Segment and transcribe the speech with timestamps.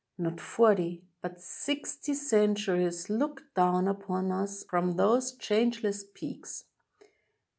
[0.17, 6.65] Not forty, but sixty, centuries look down upon us from those changeless peaks.